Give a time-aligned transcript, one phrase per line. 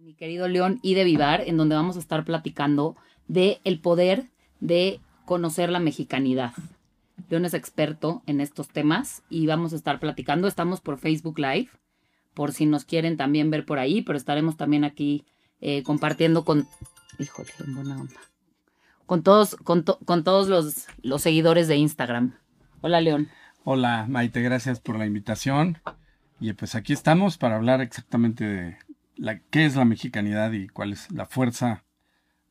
[0.00, 2.96] mi querido León y de Vivar, en donde vamos a estar platicando
[3.28, 6.52] de el poder de conocer la mexicanidad.
[7.28, 10.48] León es experto en estos temas y vamos a estar platicando.
[10.48, 11.68] Estamos por Facebook Live,
[12.32, 15.26] por si nos quieren también ver por ahí, pero estaremos también aquí
[15.60, 16.66] eh, compartiendo con,
[17.18, 18.20] híjole, en buena onda,
[19.04, 22.36] con todos, con, con todos los, los seguidores de Instagram.
[22.80, 23.28] Hola, León.
[23.64, 25.76] Hola, Maite, gracias por la invitación.
[26.40, 28.78] Y pues aquí estamos para hablar exactamente de
[29.20, 31.84] la, qué es la mexicanidad y cuál es la fuerza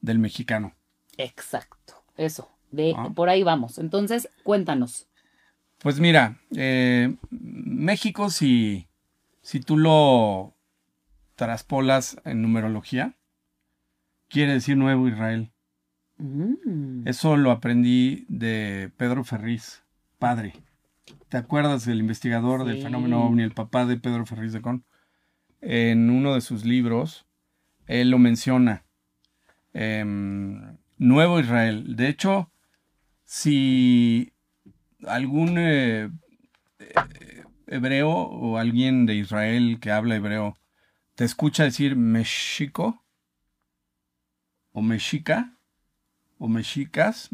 [0.02, 0.76] del mexicano.
[1.18, 3.10] Exacto, eso, de ah.
[3.14, 3.80] por ahí vamos.
[3.80, 5.08] Entonces, cuéntanos.
[5.80, 8.88] Pues mira, eh, México, si,
[9.42, 10.54] si tú lo
[11.36, 13.16] traspolas en numerología,
[14.28, 15.52] quiere decir Nuevo Israel.
[16.18, 17.08] Mm.
[17.08, 19.84] Eso lo aprendí de Pedro Ferriz,
[20.20, 20.54] padre.
[21.30, 24.84] ¿Te acuerdas del investigador del fenómeno ovni, el papá de Pedro Ferriz de Con?
[25.62, 27.26] En uno de sus libros,
[27.88, 28.86] él lo menciona.
[29.74, 31.96] Em, Nuevo Israel.
[31.96, 32.52] De hecho,
[33.24, 34.34] si
[35.08, 36.10] algún eh,
[36.80, 40.58] eh, hebreo o alguien de Israel que habla hebreo
[41.16, 43.06] te escucha decir Mexico
[44.72, 45.58] o Mexica
[46.38, 47.30] o Mexicas,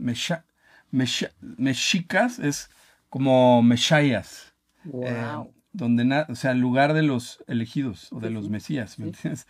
[1.57, 2.69] Mexicas es
[3.09, 4.53] como Meshayas.
[4.93, 5.45] Eh,
[5.75, 9.47] donde o sea, el lugar de los elegidos o de los mesías, ¿me entiendes?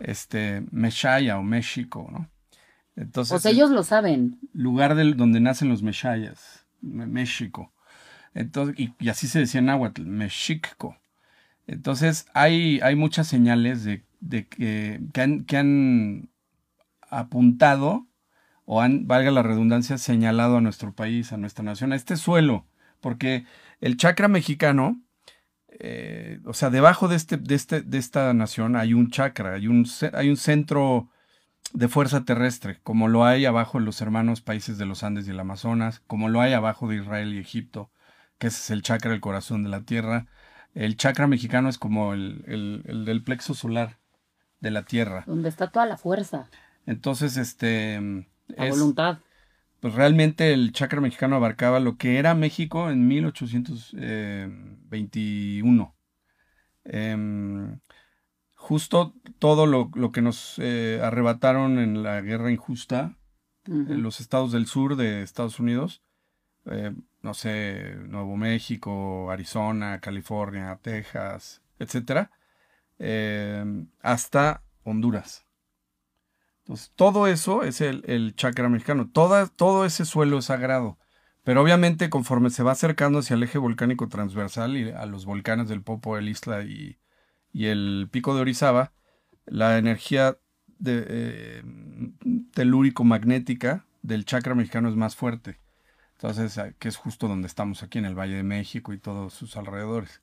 [0.00, 2.30] Este, Meshaya o México, ¿no?
[2.96, 4.38] Entonces, sea, ellos lo saben.
[4.52, 7.72] Lugar del, donde nacen los Meshayas, México.
[8.34, 10.96] Entonces, y, así se decía en náhuatl, Mexico.
[11.66, 14.04] Entonces, hay, hay muchas señales de,
[14.48, 16.30] que, que han
[17.02, 18.08] apuntado
[18.64, 22.66] o han, valga la redundancia, señalado a nuestro país, a nuestra nación, a este suelo
[23.00, 23.44] porque
[23.80, 25.00] el chakra mexicano,
[25.80, 29.68] eh, o sea, debajo de, este, de, este, de esta nación hay un chakra, hay
[29.68, 31.08] un, hay un centro
[31.72, 35.30] de fuerza terrestre, como lo hay abajo en los hermanos países de los Andes y
[35.30, 37.90] el Amazonas, como lo hay abajo de Israel y Egipto,
[38.38, 40.26] que ese es el chakra del corazón de la tierra.
[40.74, 43.98] El chakra mexicano es como el, el del plexo solar
[44.60, 45.24] de la tierra.
[45.26, 46.48] Donde está toda la fuerza.
[46.86, 48.26] Entonces, este...
[48.48, 49.18] La voluntad
[49.80, 55.94] pues realmente el chakra mexicano abarcaba lo que era México en 1821.
[56.84, 57.78] Eh, em,
[58.54, 63.14] justo todo lo, que nos eh, arrebataron en la guerra injusta
[63.66, 66.02] en los estados del sur de Estados Unidos,
[66.70, 72.30] eh, no sé, Nuevo México, Arizona, California, Texas, etcétera,
[72.98, 75.47] em, hasta Honduras.
[76.68, 79.08] Entonces, todo eso es el, chakra mexicano.
[79.10, 80.98] todo ese suelo es sagrado.
[81.42, 85.70] Pero obviamente, conforme se va acercando hacia el eje volcánico transversal y a los volcanes
[85.70, 86.98] del Popo, el Isla y,
[87.54, 88.92] el Pico de Orizaba,
[89.46, 90.36] la energía
[90.78, 91.62] de, eh,
[92.52, 95.58] telúrico-magnética del chakra mexicano es más fuerte.
[96.16, 99.56] Entonces, que es justo donde estamos aquí en el Valle de México y todos sus
[99.56, 100.20] alrededores.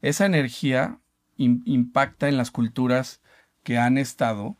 [0.00, 1.00] Esa energía
[1.38, 3.20] impacta en las culturas
[3.64, 4.58] que han estado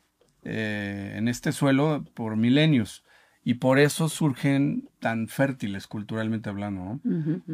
[0.50, 3.04] eh, en este suelo por milenios
[3.44, 7.00] y por eso surgen tan fértiles culturalmente hablando.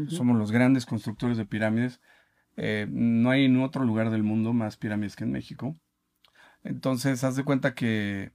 [0.06, 2.00] Somos los grandes constructores de pirámides.
[2.56, 5.76] Eh, no hay en otro lugar del mundo más pirámides que en México.
[6.62, 8.30] Entonces, haz de cuenta que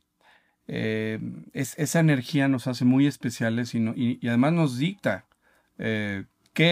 [0.68, 1.20] eh,
[1.54, 5.26] esa energía nos hace muy especiales y, además nos dicta
[5.78, 6.26] qué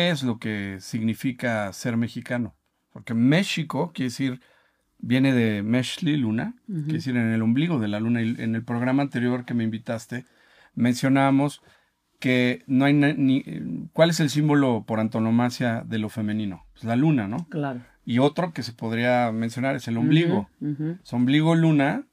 [0.10, 2.54] es lo que significa ser mexicano.
[2.92, 4.42] Porque México quiere decir
[5.00, 8.22] viene de Meshli Luna, que es decir, en el ombligo de la luna.
[8.22, 10.26] En el programa anterior que me invitaste,
[10.76, 11.62] mencionábamos
[12.20, 13.44] que no hay ni,
[13.94, 16.66] cuál es el símbolo por antonomasia de lo femenino.
[16.74, 17.48] Pues la luna, ¿no?
[17.50, 17.82] Claro.
[18.06, 20.50] Y otro que se podría mencionar es el ombligo.
[21.04, 22.06] Es ombligo luna,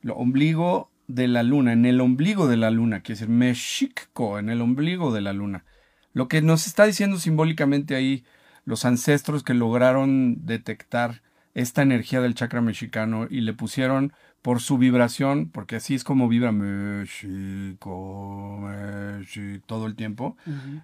[0.00, 4.48] lo ombligo de la luna, en el ombligo de la luna, es el Meshikko, en
[4.48, 5.64] el ombligo de la luna.
[6.12, 8.24] Lo que nos está diciendo simbólicamente ahí
[8.64, 11.22] los ancestros que lograron detectar
[11.54, 16.28] esta energía del chakra mexicano y le pusieron por su vibración, porque así es como
[16.28, 20.36] vibra México, México todo el tiempo,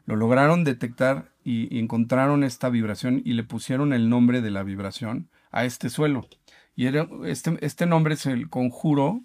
[0.06, 5.28] lo lograron detectar y, encontraron esta vibración y le pusieron el nombre de la vibración
[5.50, 6.28] a este suelo.
[6.76, 9.22] Y era, este, este nombre es el conjuro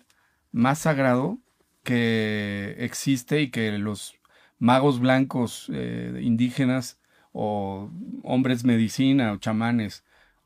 [0.52, 1.38] más sagrado
[1.84, 4.16] que existe y que los
[4.58, 7.00] magos blancos eh, indígenas
[7.34, 7.92] o
[8.24, 10.04] hombres medicina o chamanes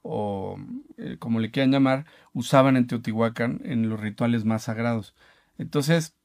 [0.09, 0.57] o
[0.97, 5.13] eh, como le quieran llamar, usaban en Teotihuacán en los rituales más sagrados.
[5.57, 6.15] Entonces,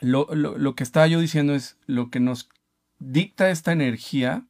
[0.00, 2.48] lo, lo, que estaba yo diciendo es, lo que nos
[2.98, 4.44] dicta esta energía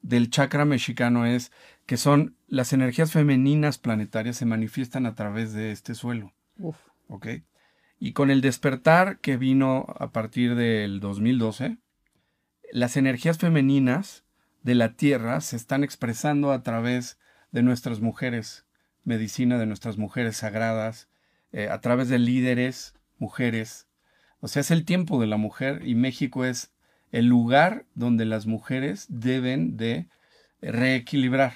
[0.00, 1.52] del chakra mexicano es
[1.84, 6.32] que son las energías femeninas planetarias se manifiestan a través de este suelo.
[6.58, 6.76] Uf.
[7.08, 7.26] ¿Ok?
[7.98, 11.76] Y con el despertar que vino a partir del 2012,
[12.72, 14.24] las energías femeninas
[14.62, 17.18] de la Tierra se están expresando a través
[17.52, 18.66] de nuestras mujeres,
[19.04, 21.08] medicina de nuestras mujeres sagradas,
[21.52, 23.86] eh, a través de líderes, mujeres.
[24.40, 26.72] O sea, es el tiempo de la mujer y México es
[27.12, 30.08] el lugar donde las mujeres deben de
[30.60, 31.54] reequilibrar.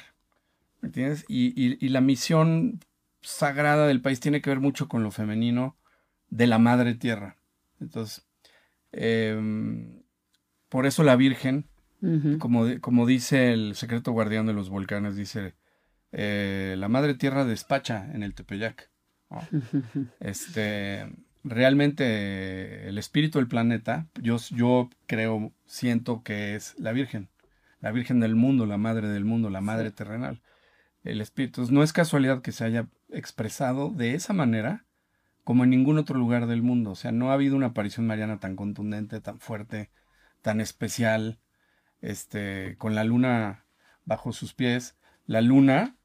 [0.80, 1.24] ¿Me entiendes?
[1.28, 2.80] Y, la misión
[3.20, 5.76] sagrada del país tiene que ver mucho con lo femenino
[6.30, 7.36] de la madre tierra.
[7.80, 8.26] Entonces,
[8.92, 10.02] em,
[10.68, 11.66] por eso la Virgen,
[12.38, 15.54] como, como, dice el secreto guardián de los volcanes, dice,
[16.12, 18.90] eh, la madre tierra despacha en el Tepeyac.
[20.20, 21.08] Este,
[21.44, 27.28] realmente el espíritu del planeta, yo, yo creo, siento que es la Virgen,
[27.80, 30.42] la Virgen del mundo, la madre del mundo, la madre terrenal.
[31.02, 31.66] El espíritu.
[31.70, 34.84] No es casualidad que se haya expresado de esa manera
[35.44, 36.90] como en ningún otro lugar del mundo.
[36.90, 39.90] O sea, no ha habido una aparición mariana tan contundente, tan fuerte,
[40.42, 41.38] tan especial,
[42.02, 43.64] este, con la luna
[44.04, 44.96] bajo sus pies.
[45.26, 45.96] La luna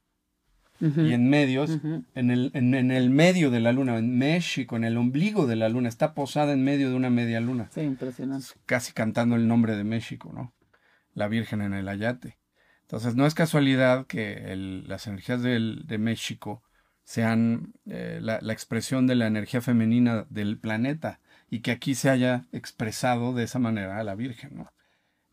[0.80, 1.80] y en medios,
[2.16, 5.69] en, el, en, el medio de la luna, en México, en el ombligo de la
[5.69, 7.69] luna, está posada en medio de una media luna.
[7.74, 8.48] Sí, impresionante.
[8.66, 10.54] Casi cantando el nombre de México, ¿no?
[11.13, 12.38] La Virgen en el Ayate.
[12.81, 16.62] Entonces, no es casualidad que las energías de México
[17.06, 22.10] sean eh, la, la, expresión de la energía femenina del planeta y que aquí se
[22.10, 24.74] haya expresado de esa manera a la Virgen, ¿no?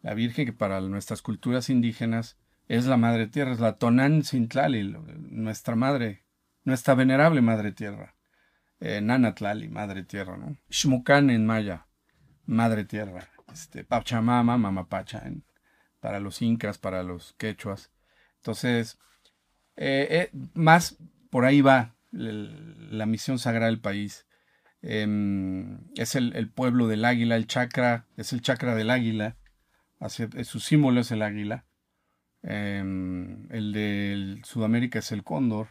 [0.02, 2.36] La Virgen que para nuestras culturas indígenas
[2.72, 4.96] es la madre tierra, es la Tonan Sintlali,
[5.28, 6.24] nuestra madre,
[6.64, 8.14] nuestra venerable madre tierra.
[8.80, 10.56] Eh, Nanatlali, madre tierra, ¿no?
[10.70, 11.86] Shmukan en maya,
[12.46, 13.28] madre tierra.
[13.52, 15.22] Este, Pachamama, mamapacha,
[16.00, 17.92] para los incas, para los quechuas.
[18.36, 18.98] Entonces,
[19.76, 20.96] eh, eh, más
[21.28, 24.26] por ahí va la misión sagrada del país.
[24.80, 29.36] Em, es el, pueblo del águila, el chakra, es el chakra del águila.
[30.08, 31.66] su símbolo es el águila.
[32.42, 35.68] Em, el de Sudamérica es el cóndor.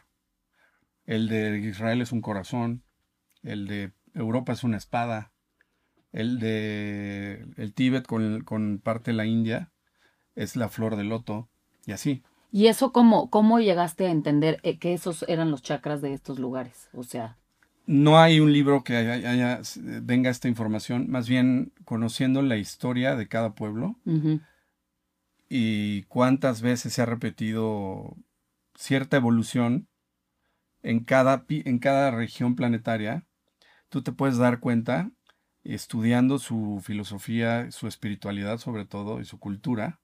[1.06, 2.84] El de Israel es un corazón.
[3.44, 5.32] El de Europa es una espada.
[6.12, 9.72] El de el Tíbet con, con parte de la India
[10.36, 11.50] es la flor de loto.
[11.86, 12.24] Y así.
[12.52, 16.38] ¿Y eso cómo, cómo llegaste a entender eh, que esos eran los chakras de estos
[16.38, 16.90] lugares?
[16.94, 17.38] O sea...
[17.88, 19.62] No hay un libro que haya,
[20.04, 23.96] venga esta información, más bien conociendo la historia de cada pueblo
[25.54, 28.16] y cuántas veces se ha repetido
[28.74, 29.90] cierta evolución
[30.82, 33.26] en cada, en cada región planetaria,
[33.90, 35.12] tú te puedes dar cuenta,
[35.66, 40.00] estudiando su filosofía, su espiritualidad sobre todo y su cultura,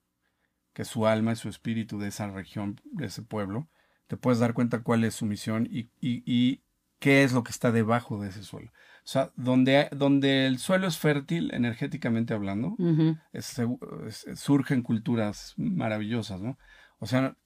[0.73, 3.69] que su alma y su espíritu de esa región, de ese pueblo,
[4.07, 6.61] te puedes dar cuenta cuál es su misión y, y
[6.99, 8.73] qué es lo que está debajo de ese suelo.
[9.07, 12.75] O sea, donde, donde el suelo es fértil, energéticamente hablando,
[14.35, 16.57] surgen culturas maravillosas, ¿no?
[16.99, 17.37] O sea,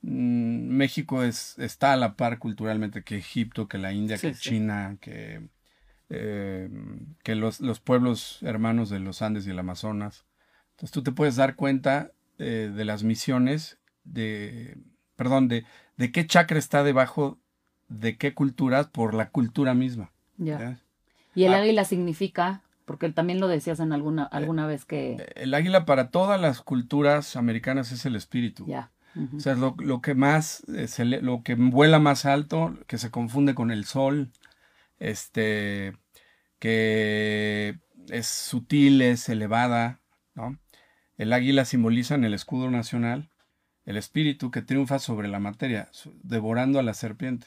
[0.00, 4.96] mm, México es, está a la par culturalmente que Egipto, que la India, que China,
[4.98, 5.46] que,
[6.08, 6.70] eh,
[7.22, 10.24] que los, los, pueblos hermanos de los Andes y el Amazonas.
[10.70, 14.78] Entonces tú te puedes dar cuenta eh, de las misiones, de,
[15.16, 15.66] perdón, de,
[15.98, 17.38] de qué chakra está debajo
[17.88, 20.12] de qué culturas por la cultura misma.
[20.38, 20.80] Ya.
[21.40, 21.58] Y el ah.
[21.58, 25.12] águila significa, porque también lo decías en alguna, alguna vez que...
[25.12, 28.66] Eh, el águila para todas las culturas americanas es el espíritu.
[28.66, 28.90] Ya.
[29.34, 33.54] O sea, es lo, que más, eh, lo que vuela más alto, que se confunde
[33.54, 34.32] con el sol,
[34.98, 35.96] este,
[36.58, 37.78] que
[38.10, 40.00] es sutil, es elevada,
[40.34, 40.58] ¿no?
[41.16, 43.30] El águila simboliza en el escudo nacional
[43.86, 45.90] el espíritu que triunfa sobre la materia,
[46.22, 47.46] devorando a la serpiente.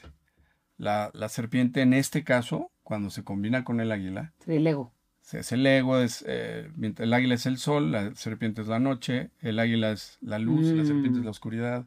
[0.78, 4.32] La, la serpiente en este caso cuando se combina con el águila.
[4.46, 4.92] El ego.
[5.32, 9.30] Es el ego, es, eh, el águila es el sol, la serpiente es la noche,
[9.40, 11.36] el águila es la luz, la serpiente es la mm.
[11.36, 11.86] oscuridad.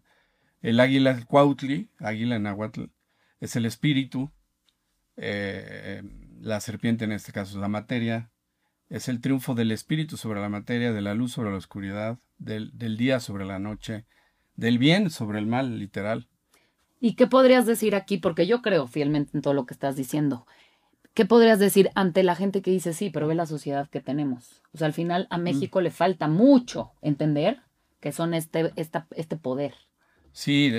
[0.63, 2.85] El águila es Cuautli, águila en Aguatl,
[3.39, 4.31] es el espíritu.
[5.17, 6.01] Eh,
[6.41, 8.31] la serpiente en este caso es la materia.
[8.89, 12.75] Es el triunfo del espíritu sobre la materia, de la luz sobre la oscuridad, del,
[12.75, 14.05] del día sobre la noche,
[14.55, 16.27] del bien sobre el mal, literal.
[16.99, 18.17] ¿Y qué podrías decir aquí?
[18.17, 20.47] Porque yo creo fielmente en todo lo que estás diciendo.
[21.17, 24.61] ¿Qué podrías decir ante la gente que dice sí, pero ve la sociedad que tenemos?
[24.71, 25.41] O sea, al final a mm.
[25.41, 27.59] México le falta mucho entender
[27.99, 29.73] que son este, este poder.
[30.31, 30.71] Sí,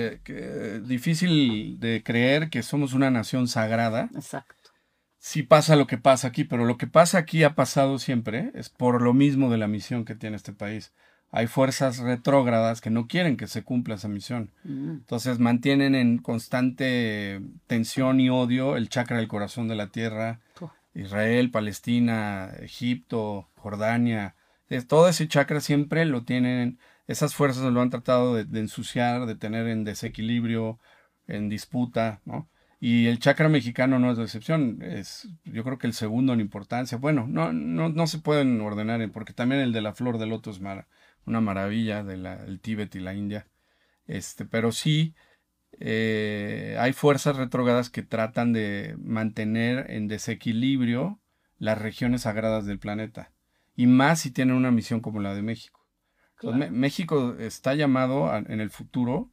[0.85, 4.09] difícil de creer que somos una nación sagrada.
[4.15, 4.71] Exacto.
[5.17, 8.69] Sí pasa lo que pasa aquí, pero lo que pasa aquí ha pasado siempre, es
[8.69, 10.93] por lo mismo de la misión que tiene este país.
[11.31, 14.51] Hay fuerzas retrógradas que no quieren que se cumpla esa misión.
[14.63, 14.89] Mm.
[14.91, 20.71] Entonces mantienen en constante tensión y odio el chakra del corazón de la tierra, Oh.
[20.93, 24.35] Israel, Palestina, Egipto, Jordania.
[24.69, 29.25] Es- todo ese chakra siempre lo tienen, esas fuerzas lo han tratado de, de ensuciar,
[29.25, 30.79] de tener en desequilibrio,
[31.27, 32.47] en disputa, ¿no?
[32.81, 36.39] Y el chakra mexicano no es la excepción, es yo creo que el segundo en
[36.39, 36.97] importancia.
[36.97, 40.25] Bueno, no, no, no se pueden ordenar, en- porque también el de la flor de
[40.27, 40.87] loto es mara-
[41.25, 43.47] una maravilla del el Tíbet y la India.
[44.07, 45.13] Este, pero sí
[45.79, 51.19] eh, hay fuerzas retrógradas que tratan de mantener en desequilibrio
[51.57, 53.31] las regiones sagradas del planeta.
[53.75, 55.85] Y más si tienen una misión como la de México.
[56.41, 59.29] Entonces, México está llamado a- en el futuro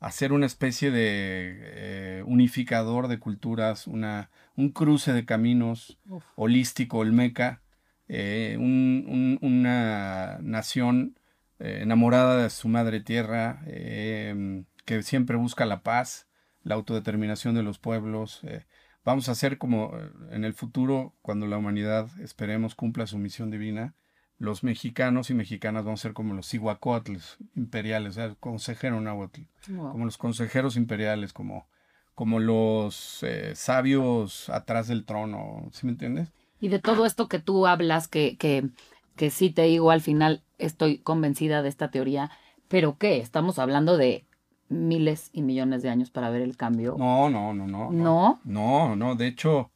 [0.00, 6.24] a ser una especie de eh, unificador de culturas, una, un cruce de caminos Uf.
[6.36, 7.62] holístico, olmeca,
[8.08, 11.16] eh, un- un- una nación
[11.62, 16.26] eh, enamorada de su madre tierra, eh, que siempre busca la paz,
[16.64, 18.40] la autodeterminación de los pueblos.
[18.44, 18.66] eh.
[19.04, 19.92] vamos a ser como
[20.30, 23.94] en el futuro, cuando la humanidad, esperemos, cumpla su misión divina,
[24.38, 29.00] los mexicanos y mexicanas vamos a ser como los cihuacóatles imperiales, o sea, el consejero
[29.00, 29.92] náhuatl Wow.
[29.92, 31.68] como los consejeros imperiales, como,
[32.14, 36.32] como los eh, sabios atrás del trono, ¿sí me entiendes?
[36.60, 38.68] Y de todo esto que tú hablas, que, que,
[39.16, 42.30] que sí te digo, al final estoy convencida de esta teoría,
[42.68, 43.18] pero ¿qué?
[43.18, 44.26] Estamos hablando de
[44.68, 46.96] miles y millones de años para ver el cambio.
[46.98, 47.90] No, no, no, no.
[47.90, 48.40] ¿No?
[48.44, 49.70] No, no, de hecho,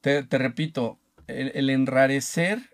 [0.00, 2.70] te, te repito, el, el enrarecer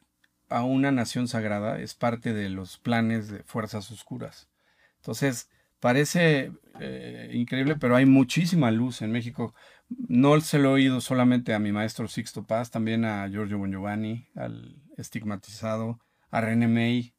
[0.49, 4.49] a una nación sagrada es parte de los planes de fuerzas oscuras.
[4.97, 9.55] Entonces, parece eh, increíble, pero hay muchísima luz en México.
[9.89, 14.29] No se lo he oído solamente a mi maestro Sixto Paz, también a Giorgio Bongiovanni,
[14.35, 15.99] al estigmatizado,
[16.31, 17.14] a René May,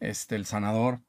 [0.00, 1.00] este, el sanador,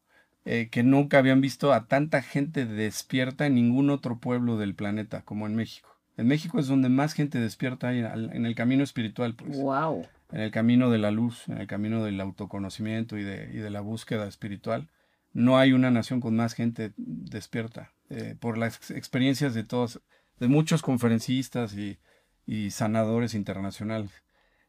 [0.46, 5.22] eh, que nunca habían visto a tanta gente despierta en ningún otro pueblo del planeta
[5.24, 5.90] como en México.
[6.18, 10.06] En México es donde más gente despierta hay en el camino espiritual, pues Wow.
[10.32, 13.70] en el camino de la luz, en el camino del autoconocimiento y de, y de
[13.70, 14.90] la búsqueda espiritual.
[15.34, 17.92] No hay una nación con más gente despierta.
[18.10, 20.02] eh, por las ex- experiencias de todos,
[20.40, 21.98] de muchos conferencistas y,
[22.46, 24.12] y sanadores internacionales.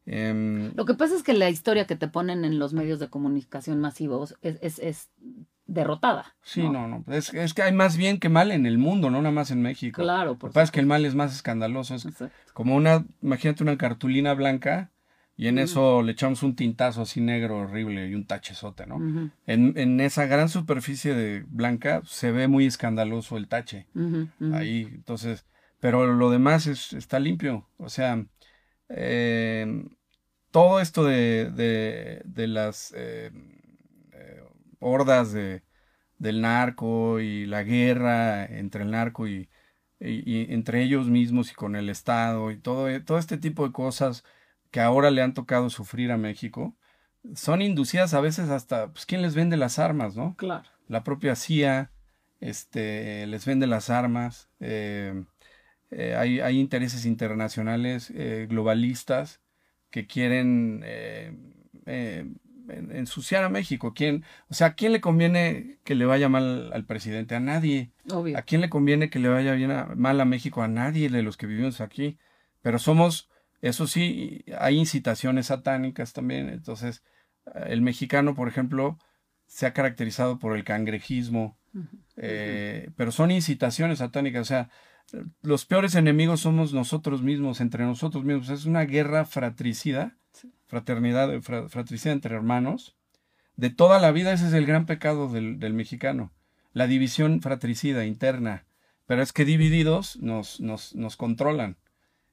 [0.06, 3.08] Em, Lo que pasa es que la historia que te ponen en los medios de
[3.08, 5.10] comunicación masivos es, es, es
[5.66, 6.34] derrotada.
[6.42, 7.04] sí, no, no.
[7.08, 9.62] Es, es que hay más bien que mal en el mundo, no nada más en
[9.62, 10.02] México.
[10.02, 11.94] Claro, Lo por que pasa es que el mal es más escandaloso.
[11.94, 12.06] Es
[12.52, 14.90] como una, imagínate una cartulina blanca
[15.36, 18.96] y en eso le echamos un tintazo así negro horrible y un tachezote, ¿no?
[18.96, 23.86] Ujú, En, en esa gran superficie de blanca se ve muy escandaloso el tache
[24.52, 25.46] ahí, entonces,
[25.80, 28.24] pero lo demás es, está limpio, o sea,
[28.94, 29.84] eh,
[30.50, 33.30] todo esto de, de, de las eh,
[34.12, 34.42] eh,
[34.80, 35.62] hordas de,
[36.18, 39.48] del narco y la guerra entre el narco y,
[40.00, 43.72] y- y entre ellos mismos y con el Estado y todo, todo este tipo de
[43.72, 44.24] cosas
[44.70, 46.76] que ahora le han tocado sufrir a México,
[47.34, 50.34] son inducidas a veces hasta, pues, ¿quién les vende las armas, no?
[50.36, 50.68] Claro.
[50.88, 51.90] La propia CIA
[52.40, 55.24] este, les vende las armas, eh,
[55.92, 59.40] eh, hay, hay intereses internacionales eh, globalistas
[59.90, 61.32] que quieren eh,
[61.86, 62.38] en-
[62.96, 63.92] ensuciar a México.
[63.94, 67.34] ¿Quién, o sea, ¿a quién le conviene que le vaya mal al presidente?
[67.34, 67.90] A nadie.
[68.10, 68.38] Obvio.
[68.38, 70.62] ¿A quién le conviene que le vaya bien a- mal a México?
[70.62, 72.18] A nadie de los que vivimos aquí.
[72.62, 73.28] Pero somos,
[73.60, 76.48] eso sí, hay incitaciones satánicas también.
[76.48, 77.02] Entonces,
[77.66, 78.98] el mexicano, por ejemplo,
[79.46, 81.58] se ha caracterizado por el cangrejismo,
[82.16, 84.42] eh, pero son incitaciones satánicas.
[84.42, 84.70] O sea,
[85.42, 88.48] los peores enemigos somos nosotros mismos, entre nosotros mismos.
[88.48, 90.50] Es una guerra fratricida, Sí.
[90.66, 92.96] fraternidad, fra- fratricida entre hermanos.
[93.56, 96.32] De toda la vida ese es el gran pecado del, del mexicano,
[96.72, 98.64] la división fratricida interna.
[99.06, 101.76] Pero es que divididos nos, nos, nos controlan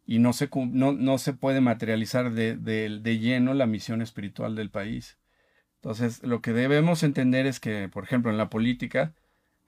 [0.06, 4.56] y no se, no, no se puede materializar de, de- de lleno la misión espiritual
[4.56, 5.18] del país.
[5.76, 9.14] Entonces, lo que debemos entender es que, por ejemplo, en la política,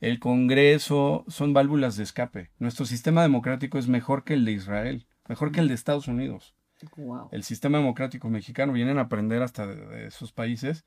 [0.02, 2.52] el Congreso son válvulas de escape.
[2.60, 6.56] Nuestro sistema democrático es mejor que el de Israel, mejor que el de Estados Unidos.
[6.98, 7.30] Wow.
[7.32, 10.84] El sistema democrático mexicano vienen a aprender hasta de, de esos países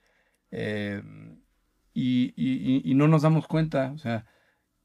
[0.50, 1.02] eh,
[1.94, 3.92] y, y- y- y no nos damos cuenta.
[3.94, 4.26] O sea,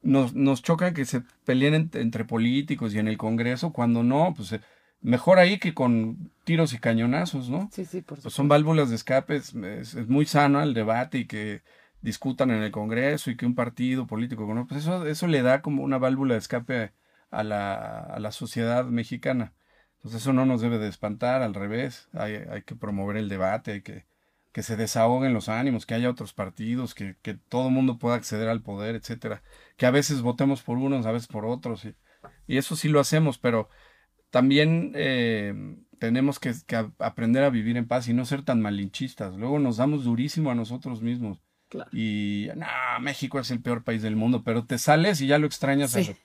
[0.01, 4.33] nos, nos choca que se peleen ent- entre políticos y en el Congreso, cuando no,
[4.36, 4.62] pues eh,
[5.01, 7.69] mejor ahí que con tiros y cañonazos, ¿no?
[7.74, 8.29] Sí, sí, por Pues supuesto.
[8.29, 11.62] son válvulas de escape, es, es- es muy sano el debate y que
[12.01, 14.67] discutan en el Congreso y que un partido político, ¿no?
[14.67, 16.93] pues eso, eso le da como una válvula de escape
[17.31, 19.53] a la, a la sociedad mexicana.
[19.97, 23.73] Entonces eso no nos debe de espantar, al revés, hay, hay que promover el debate,
[23.73, 24.05] hay que,
[24.51, 28.15] que se desahoguen los ánimos, que haya otros partidos, que, que todo el mundo pueda
[28.15, 29.43] acceder al poder, etcétera.
[29.77, 31.85] Que a veces votemos por unos, a veces por otros.
[31.85, 31.95] Y,
[32.47, 33.69] y eso sí lo hacemos, pero
[34.29, 35.53] también eh,
[35.99, 36.53] tenemos que,
[36.99, 39.35] aprender a vivir en paz y no ser tan malinchistas.
[39.35, 41.39] Luego nos damos durísimo a nosotros mismos.
[41.69, 41.89] Claro.
[41.93, 42.65] Y, no,
[43.01, 45.91] México es el peor país del mundo, pero te sales y ya lo extrañas.
[45.91, 46.15] Sí.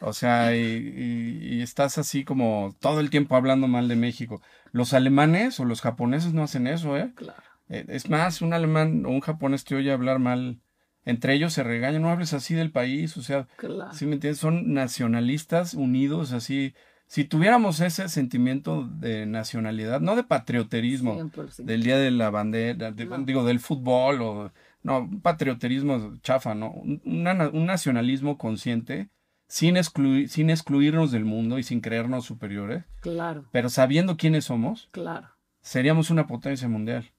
[0.00, 4.40] O sea, y, y, y, estás así como todo el tiempo hablando mal de México.
[4.72, 7.12] Los alemanes o los japoneses no hacen eso, ¿eh?
[7.14, 7.42] Claro.
[7.68, 10.58] Es más, un alemán o un japonés te oye hablar mal.
[11.06, 13.92] Entre ellos se regañan, no hables así del país, o sea, Claro.
[13.92, 14.38] ¿sí me entiendes?
[14.40, 16.74] Son nacionalistas unidos, así.
[17.06, 21.64] Si tuviéramos ese sentimiento de nacionalidad, no de patrioterismo, 100%.
[21.64, 23.18] del día de la bandera, de- No.
[23.18, 24.52] digo, del fútbol, o
[24.84, 26.70] no, un patrioterismo chafa, ¿no?
[26.70, 29.08] Un, una- un nacionalismo consciente,
[29.48, 34.88] sin, excluir, sin excluirnos del mundo y sin creernos superiores, Claro, pero sabiendo quiénes somos,
[34.92, 35.28] claro.
[35.60, 37.10] seríamos una potencia mundial.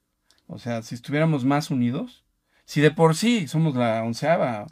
[0.47, 2.23] O sea, si estuviéramos más unidos,
[2.65, 4.67] si de por sí somos la onceava,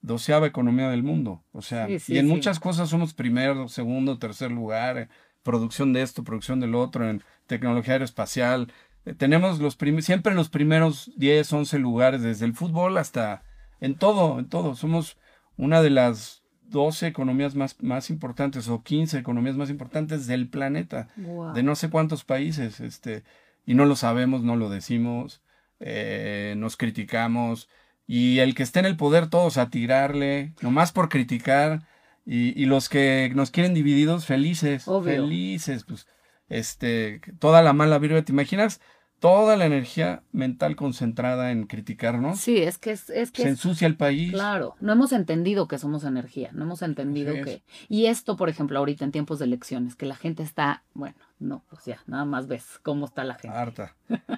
[0.00, 2.32] doceava economía del mundo, o sea, Sí, sí, y en sí.
[2.32, 5.08] muchas cosas somos primero, segundo, tercer lugar, eh,
[5.44, 8.72] producción de esto, producción del otro, en tecnología aeroespacial.
[9.16, 13.42] Tenemos los siempre en los primeros 10, 11 lugares, desde el fútbol hasta
[13.80, 14.74] en todo, en todo.
[14.76, 15.16] Somos
[15.56, 21.08] una de las 12 economías más, más importantes o 15 economías más importantes del planeta
[21.16, 21.52] Wow.
[21.52, 23.24] de no sé cuántos países, este,
[23.66, 25.42] y no lo sabemos, no lo decimos,
[25.80, 27.68] eh, nos criticamos,
[28.06, 31.82] y el que esté en el poder todos a tirarle, nomás por criticar,
[32.24, 35.12] y, y los que nos quieren divididos, felices, Obvio.
[35.22, 36.06] felices, pues,
[36.48, 38.80] este, toda la mala vibra, ¿te imaginas?
[39.18, 43.86] Toda la energía mental concentrada en criticarnos, Sí, es que es, es que se ensucia
[43.86, 44.32] el país.
[44.32, 47.44] Claro, no hemos entendido que somos energía, no hemos entendido es.
[47.44, 47.62] que...
[47.88, 51.64] Y esto, por ejemplo, ahorita en tiempos de elecciones, que la gente está, bueno, no,
[51.68, 53.56] pues ya, nada más ves cómo está la gente.
[53.56, 53.94] Harta.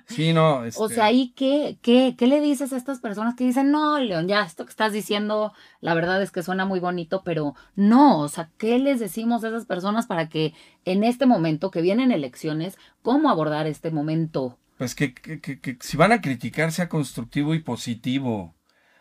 [0.06, 3.44] Sí, no, O este, sea, ¿y qué, qué, qué le dices a estas personas que
[3.44, 7.23] dicen, no, León, ya, esto que estás diciendo, la verdad es que suena muy bonito,
[7.25, 11.70] pero no, o sea, ¿qué les decimos a esas personas para que en este momento
[11.70, 14.58] que vienen elecciones, cómo abordar este momento?
[14.78, 18.55] Pues que, que, que- que si van a criticar sea constructivo y positivo.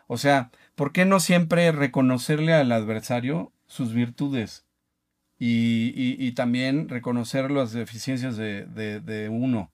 [0.06, 4.63] O sea, ¿por qué no siempre reconocerle al adversario sus virtudes?
[5.38, 9.70] Y, y, y también reconocer las deficiencias de, de, de uno,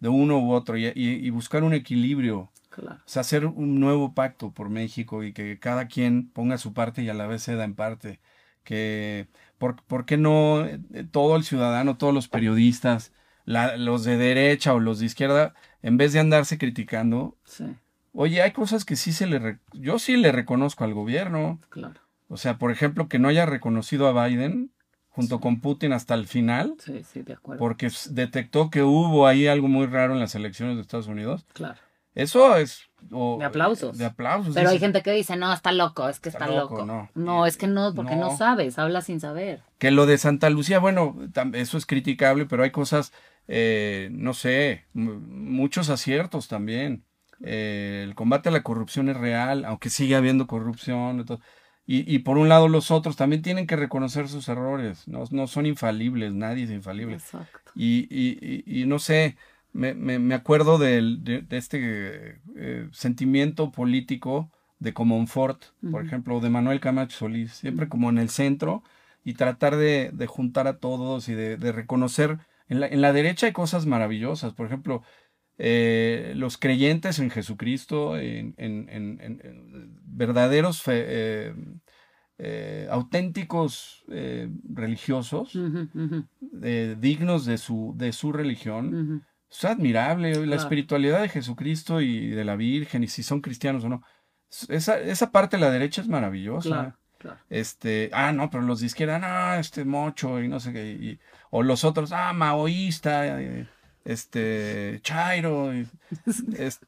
[0.00, 2.50] de uno u otro, y, buscar un equilibrio.
[2.70, 2.96] Claro.
[2.96, 7.02] O sea, hacer un nuevo pacto por México y que cada quien ponga su parte
[7.02, 8.20] y a la vez ceda en parte.
[8.64, 13.12] Que, ¿por, por qué no eh, todo el ciudadano, todos los periodistas,
[13.44, 17.64] la- los de derecha o los de izquierda, en vez de andarse criticando, Sí,
[18.12, 19.38] oye, hay cosas que sí se le...
[19.38, 21.60] re- yo sí le reconozco al gobierno.
[21.68, 22.00] claro.
[22.28, 24.70] O sea, por ejemplo, que no haya reconocido a Biden
[25.14, 25.42] junto Sí.
[25.42, 27.58] con Putin hasta el final, Sí, sí, de acuerdo.
[27.60, 31.46] porque detectó que hubo ahí algo muy raro en las elecciones de Estados Unidos.
[31.52, 31.78] Claro.
[32.16, 32.82] Eso es...
[33.10, 33.98] o- De aplausos.
[33.98, 34.54] De aplausos.
[34.54, 37.10] Pero hay gente que dice, no, está loco, es que Está está, loco, loco.
[37.14, 37.46] no.
[37.46, 38.30] es que no, porque no.
[38.30, 38.36] No.
[38.36, 39.62] sabes, habla sin saber.
[39.78, 41.16] Que lo de Santa Lucía, bueno,
[41.54, 43.12] eso es criticable, pero hay cosas,
[43.48, 47.04] eh, no sé, mu- muchos aciertos también.
[47.42, 51.20] Eh, el combate a la corrupción es real, aunque sigue habiendo corrupción.
[51.20, 51.40] y todo.
[51.86, 55.46] Y, y por un lado los otros también tienen que reconocer sus errores, no, no
[55.46, 57.16] son infalibles, nadie es infalible.
[57.16, 57.72] Exacto.
[57.74, 59.36] Y, y, y, no sé,
[59.72, 66.06] me, me, me acuerdo del, de, de este eh, sentimiento político de Comonfort, por Ujú.
[66.06, 68.82] ejemplo, de Manuel Camacho Solís, siempre como en el centro
[69.24, 72.38] y tratar de, de juntar a todos y de, de reconocer.
[72.68, 75.02] En la, en la derecha hay cosas maravillosas, por ejemplo,
[75.58, 81.54] eh, los creyentes en Jesucristo, en, en- en- en- en verdaderos, fe- eh,
[82.38, 84.04] eh, auténticos
[84.68, 85.56] religiosos,
[86.98, 88.94] dignos de su, de su religión.
[88.94, 89.22] ujú.
[89.50, 90.62] Es admirable la Claro.
[90.62, 94.02] espiritualidad de Jesucristo y de la Virgen, y si son cristianos o no.
[94.68, 96.68] Esa, esa parte de la derecha es maravillosa.
[96.68, 97.38] Claro, claro.
[97.50, 100.92] Este, ah, no, pero los de izquierda, no, este mocho y no sé qué.
[100.92, 101.18] y-
[101.50, 103.68] o los otros, ah, maoísta, eh,
[104.04, 105.74] este, chairo.
[105.74, 105.86] y-
[106.58, 106.80] es-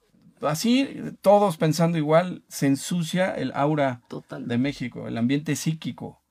[0.42, 0.88] así,
[1.22, 4.46] todos pensando igual, se ensucia el aura Total.
[4.46, 6.22] de México, el ambiente psíquico.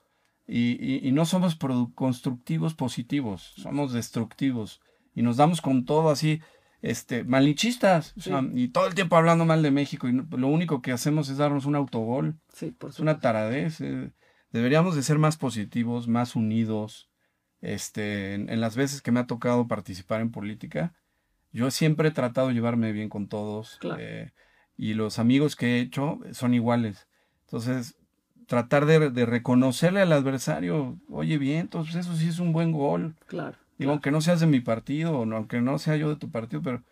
[0.48, 1.58] Y, y- y no somos
[1.96, 4.80] constructivos positivos, somos destructivos.
[5.16, 6.40] Y nos damos con todo así,
[6.84, 8.14] este, malinchistas.
[8.18, 10.08] o sea, y todo el tiempo hablando mal de México.
[10.08, 12.36] Y no- lo único que hacemos es darnos un autogol.
[12.54, 13.82] Sí, por Es una taradez.
[13.82, 14.12] eh.
[14.52, 17.10] Deberíamos de ser más positivos, más unidos.
[17.66, 20.94] Este, en, en las veces que me ha tocado participar en política,
[21.52, 23.78] yo siempre he tratado de llevarme bien con todos.
[23.80, 23.98] Claro.
[24.00, 24.32] eh,
[24.78, 27.08] y los amigos que he hecho son iguales.
[27.46, 27.96] Entonces,
[28.46, 33.16] tratar de, de reconocerle al adversario, oye, bien, entonces eso sí es un buen gol.
[33.28, 33.58] Claro.
[33.78, 36.84] Digo, aunque no seas de mi partido, aunque no sea yo de tu partido, pero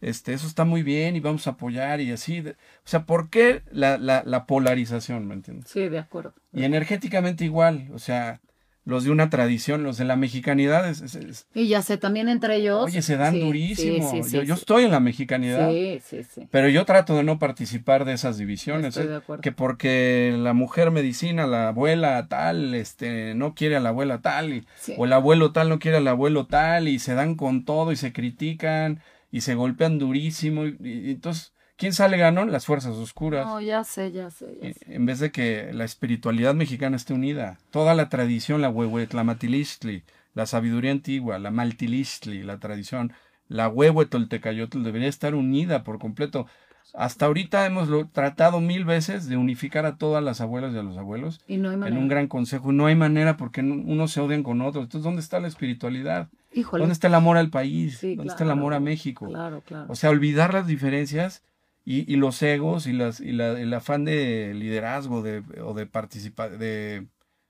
[0.00, 2.40] este, eso está muy bien y vamos a apoyar y así.
[2.40, 5.70] O sea, ¿por qué la, la, la polarización, me entiendes?
[5.70, 6.34] Sí, de acuerdo.
[6.52, 8.40] Y energéticamente igual, o sea,
[8.84, 10.88] los de una tradición, los de la mexicanidad.
[10.88, 12.82] Es, es- es- Y ya sé, también entre ellos.
[12.84, 14.10] oye, se dan sí, durísimo.
[14.10, 16.48] sí, sí, yo, yo estoy en la mexicanidad, Sí, sí, sí.
[16.50, 18.88] pero yo trato de no participar de esas divisiones.
[18.88, 19.08] Estoy ¿eh?
[19.08, 19.42] de acuerdo.
[19.42, 24.52] Que porque la mujer medicina, la abuela tal, este, no quiere a la abuela tal,
[24.54, 24.66] y,
[24.96, 27.96] o el abuelo tal no quiere al abuelo tal, y se dan con todo y
[27.96, 30.66] se critican y se golpean durísimo.
[30.66, 32.52] Y, y entonces, ¿quién sale ganón?
[32.52, 33.44] Las fuerzas oscuras.
[33.46, 34.94] No, ya sé, ya sé, ya Eh, sé.
[34.94, 37.58] en vez de que la espiritualidad mexicana esté unida.
[37.72, 43.12] Toda la tradición, la huehuetlamatilichtli, la sabiduría antigua, la maltilistli, la tradición,
[43.48, 46.46] la huehuetoltecayotl debería estar unida por completo.
[46.94, 50.82] Hasta ahorita hemos lo- tratado mil veces de unificar a todas las abuelas y a
[50.82, 52.00] los abuelos Y no hay en manera.
[52.00, 52.72] un gran consejo.
[52.72, 54.84] No hay manera porque no- unos se odian con otros.
[54.84, 56.28] Entonces, ¿dónde está la espiritualidad?
[56.52, 56.80] Híjole.
[56.82, 57.98] ¿Dónde está el amor al país?
[57.98, 59.26] Sí, ¿Dónde está el amor a México?
[59.28, 59.86] Claro, claro.
[59.88, 61.42] O sea, olvidar las diferencias
[61.84, 65.86] y, y los egos y, las, y la- el afán de liderazgo de, o de
[65.86, 67.06] participar, de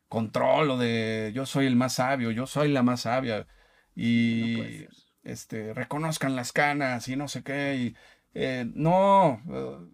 [0.08, 3.46] control o de yo soy el más sabio, yo soy la más sabia
[3.94, 4.86] y
[5.22, 7.96] este reconozcan las canas y no sé qué y
[8.32, 9.42] eh, no,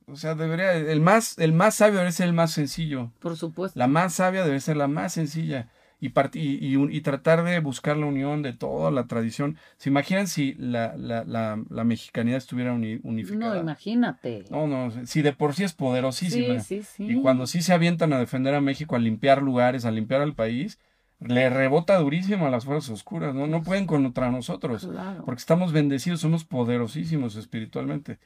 [0.07, 3.79] o sea, debería el más el más sabio debe ser el más sencillo, Por supuesto.
[3.79, 5.69] la más sabia debe ser la más sencilla
[6.01, 9.57] y, y, y tratar de buscar la unión de toda la tradición.
[9.79, 13.55] ¿Se imaginan si la, la, la, la mexicanidad estuviera uni- unificada?
[13.55, 14.45] No, imagínate.
[14.51, 16.61] No, no, si de por sí es poderosísima.
[16.61, 17.13] sí, sí, sí.
[17.13, 20.35] Y cuando sí se avientan a defender a México, a limpiar lugares, a limpiar al
[20.35, 20.79] país,
[21.19, 23.47] le rebota durísimo a las fuerzas oscuras, ¿no?
[23.47, 25.25] No pueden contra nosotros, Claro.
[25.25, 28.19] porque estamos bendecidos, somos poderosísimos espiritualmente.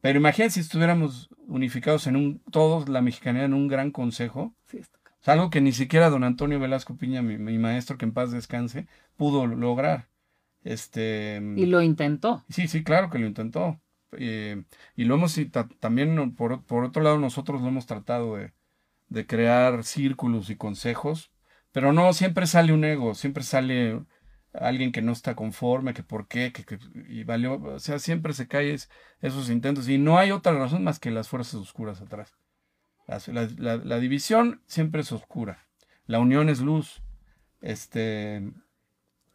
[0.00, 4.78] Pero imagínense si estuviéramos unificados en un, todos la mexicanidad en un gran consejo, Sí,
[4.78, 8.12] está es algo que ni siquiera don Antonio Velasco Piña, mi, mi maestro, que en
[8.12, 10.08] paz descanse, pudo lograr.
[10.62, 12.44] Este, Y lo intentó.
[12.48, 13.80] Sí, sí, claro que lo intentó.
[14.12, 14.64] Eh,
[14.96, 15.38] y lo hemos,
[15.78, 18.52] también por, por otro lado, nosotros lo hemos tratado de,
[19.08, 21.30] de crear círculos y consejos,
[21.72, 24.02] pero no, siempre sale un ego, siempre sale
[24.52, 26.78] alguien que no está conforme, que por qué, que, que-
[27.08, 30.82] y valió, o sea, siempre se caen es- esos intentos y no hay otra razón
[30.84, 32.36] más que las fuerzas oscuras atrás.
[33.58, 35.66] La división siempre es oscura,
[36.06, 37.02] la unión es luz.
[37.60, 38.52] Este,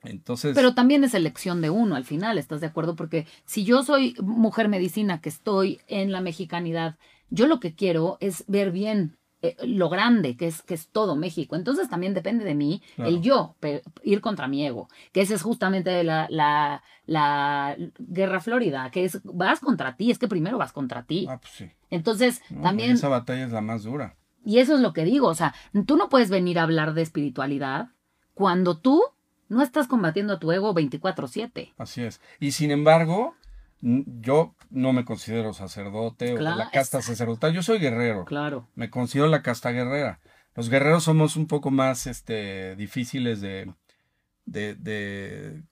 [0.04, 2.96] entonces, Pero también es elección de uno al final, ¿estás de acuerdo?
[2.96, 6.98] Porque si yo soy mujer medicina que estoy en la mexicanidad,
[7.30, 9.18] yo lo que quiero es ver bien
[9.50, 11.56] eh, lo grande que es, que es todo México.
[11.56, 13.10] Entonces también depende de mí Claro.
[13.12, 13.56] el yo,
[14.04, 19.20] ir contra mi ego, que esa es justamente la, la, la guerra florida, que es
[19.24, 21.28] vas contra ti, es que primero vas contra ti.
[21.30, 21.70] ah, pues sí.
[21.90, 22.92] Entonces No, también...
[22.92, 24.16] Esa batalla es la más dura.
[24.44, 25.56] Y eso es lo que digo, o sea,
[25.88, 27.90] tú no puedes venir a hablar de espiritualidad
[28.36, 29.02] cuando tú
[29.50, 31.74] no estás combatiendo a tu ego 24/7.
[31.78, 32.20] Así es.
[32.40, 33.36] Y sin embargo,
[33.82, 37.54] yo no me considero sacerdote o la casta sacerdotal.
[37.54, 38.26] Yo soy guerrero.
[38.26, 38.68] Claro.
[38.76, 40.20] Me considero la casta guerrera.
[40.56, 43.74] Los guerreros somos un poco más este, difíciles de,
[44.46, 45.64] de, de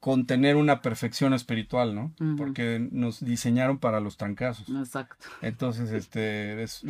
[0.00, 2.14] contener una perfección espiritual, ¿no?
[2.36, 4.68] Porque nos diseñaron para los trancazos.
[4.70, 5.26] Exacto.
[5.42, 6.82] Entonces, este, es-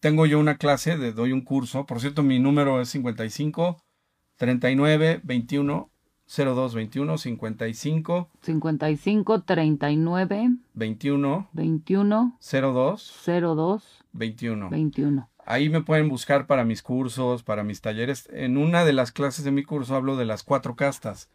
[0.00, 1.86] tengo yo una clase, de, doy un curso.
[1.86, 3.82] Por cierto, mi número es 55
[4.36, 5.90] 39 21
[6.26, 14.70] 02 21 55 55 39 21 21 02 02 21.
[14.70, 15.28] 21.
[15.46, 18.28] Ahí me pueden buscar para mis cursos, para mis talleres.
[18.32, 21.28] En una de las clases de mi curso hablo de las cuatro castas,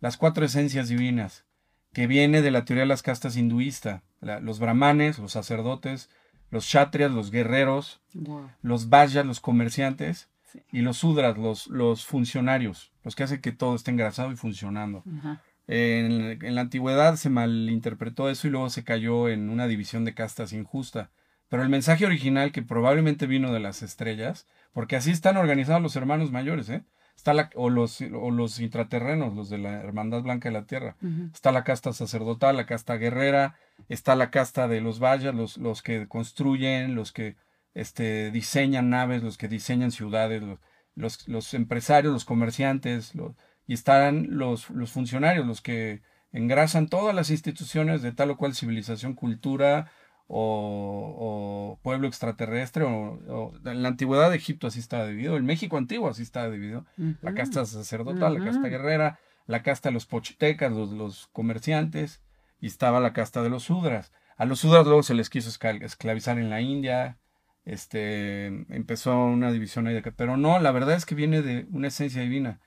[0.00, 1.44] las cuatro esencias divinas,
[1.92, 4.02] que viene de la teoría de las castas hinduista.
[4.20, 6.10] La- los brahmanes, los sacerdotes,
[6.50, 8.50] los kshatriyas, los guerreros, Wow.
[8.62, 10.60] los vasyas, los comerciantes, Sí.
[10.72, 15.04] y los sudras, los, los funcionarios, los que hacen que todo esté engrasado y funcionando.
[15.18, 15.42] Ajá.
[15.68, 20.14] En, en la antigüedad se malinterpretó eso y luego se cayó en una división de
[20.14, 21.10] castas injusta.
[21.48, 25.96] Pero el mensaje original, que probablemente vino de las estrellas, porque así están organizados los
[25.96, 26.82] hermanos mayores, ¿eh?
[27.14, 30.96] Está la, o, los, o los intraterrenos, los de la Hermandad Blanca de la Tierra.
[31.32, 33.56] Está la casta sacerdotal, la casta guerrera,
[33.88, 37.36] está la casta de los vallas, los, los que construyen, los que
[37.74, 40.58] este, diseñan naves, los que diseñan ciudades, los,
[40.94, 43.34] los, los empresarios, los comerciantes, los-
[43.66, 46.02] y están los, los funcionarios, los que
[46.32, 49.90] engrasan todas las instituciones de tal o cual civilización, cultura
[50.26, 52.84] o, o pueblo extraterrestre.
[52.84, 56.48] O, o- en la antigüedad de Egipto así estaba dividido, el México antiguo así estaba
[56.50, 56.84] dividido
[57.22, 62.22] la casta sacerdotal, la casta guerrera, la casta de los pochitecas, los, los comerciantes,
[62.60, 64.12] y estaba la casta de los sudras.
[64.36, 67.18] A los sudras luego se les quiso esclavizar en la India,
[67.64, 71.66] este, empezó una división ahí de que, pero no, la verdad es que viene de
[71.70, 72.60] una esencia divina.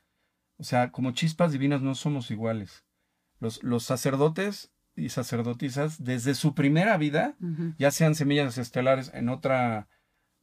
[0.58, 2.86] O sea, como chispas divinas no somos iguales.
[3.40, 7.36] Los, los sacerdotes y sacerdotisas desde su primera vida,
[7.78, 9.90] ya sean semillas estelares en otra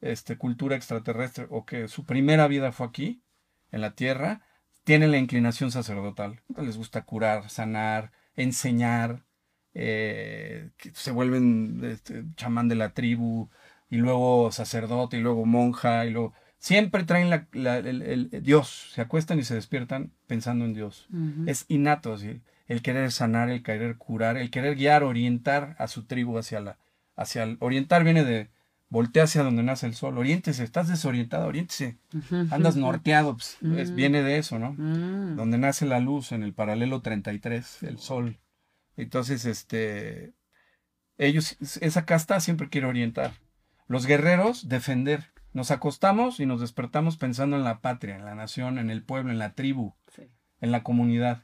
[0.00, 3.22] este, cultura extraterrestre o que su primera vida fue aquí,
[3.70, 4.42] en la tierra,
[4.84, 6.42] tienen la inclinación sacerdotal.
[6.56, 9.24] Les gusta curar, sanar, enseñar,
[9.72, 13.48] eh, se vuelven este, chamán de la tribu,
[13.92, 16.32] y luego sacerdote, y luego monja, y luego...
[16.56, 21.08] Siempre traen la, el, Dios, se acuestan y se despiertan pensando en Dios.
[21.46, 22.16] Es innato,
[22.68, 26.78] el querer sanar, el querer curar, el querer guiar, orientar a su tribu hacia la...
[27.16, 28.48] Hacia el, orientar viene de
[28.88, 31.98] voltea hacia donde nace el sol, oriéntese, estás desorientado, oriéntese,
[32.50, 33.94] andas norteado, pues, mm.
[33.94, 34.72] viene de eso, ¿no?
[34.72, 35.36] Mm.
[35.36, 38.38] Donde nace la luz en el paralelo 33, el sol.
[38.96, 40.32] Entonces, este,
[41.18, 43.32] ellos, esa casta siempre quiere orientar.
[43.86, 45.32] Los guerreros, defender.
[45.52, 49.30] Nos acostamos y nos despertamos pensando en la patria, en la nación, en el pueblo,
[49.30, 49.94] en la tribu,
[50.60, 51.42] en la comunidad.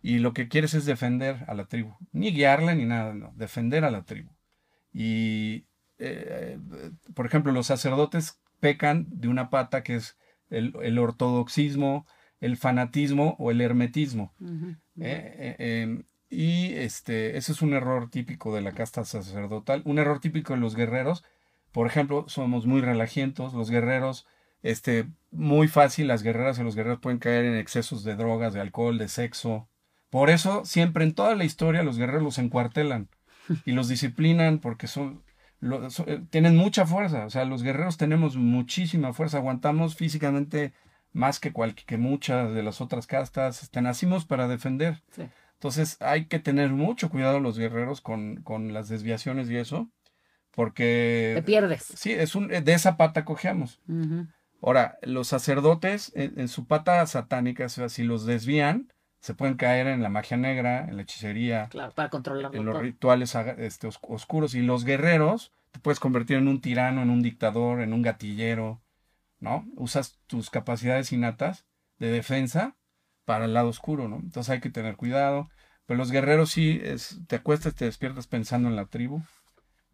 [0.00, 1.96] Y lo que quieres es defender a la tribu.
[2.12, 4.30] Ni guiarla ni nada, no, defender a la tribu.
[4.92, 5.66] Y
[5.98, 6.58] eh,
[7.14, 10.16] por ejemplo, los sacerdotes pecan de una pata que es
[10.50, 12.06] el, ortodoxismo,
[12.40, 14.34] el fanatismo o el hermetismo.
[14.40, 19.98] Eh, eh, em, y este, ese es un error típico de la casta sacerdotal, un
[19.98, 21.24] error típico de los guerreros.
[21.76, 24.26] Por ejemplo, somos muy relajientos, los guerreros,
[24.62, 28.62] este, muy fácil, las guerreras y los guerreros pueden caer en excesos de drogas, de
[28.62, 29.68] alcohol, de sexo.
[30.08, 33.10] Por eso, siempre en toda la historia, los guerreros los encuartelan
[33.66, 35.22] y los disciplinan porque son,
[36.06, 40.72] eh, tienen mucha fuerza, o sea, los guerreros tenemos muchísima fuerza, aguantamos físicamente
[41.12, 45.02] más que, cual, que muchas de las otras castas, este, nacimos para defender.
[45.52, 49.90] Entonces hay que tener mucho cuidado los guerreros con, con las desviaciones y eso,
[50.56, 51.34] porque...
[51.36, 51.84] Te pierdes.
[51.94, 53.80] Sí, es un, de esa pata cojeamos.
[54.62, 58.90] Ahora, los sacerdotes en, su pata satánica, o sea, si los desvían,
[59.20, 62.80] se pueden caer en la magia negra, en la hechicería, claro, para controlarlo en los
[62.80, 64.54] rituales este, oscuros.
[64.54, 68.80] Y los guerreros te puedes convertir en un tirano, en un dictador, en un gatillero,
[69.38, 69.66] ¿no?
[69.76, 71.66] Usas tus capacidades innatas
[71.98, 72.76] de defensa
[73.26, 74.16] para el lado oscuro, ¿no?
[74.16, 75.50] Entonces hay que tener cuidado.
[75.84, 79.20] Pero los guerreros sí, es, te acuestas, te despiertas pensando en la tribu.